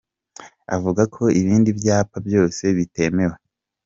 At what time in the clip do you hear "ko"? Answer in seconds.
1.15-1.23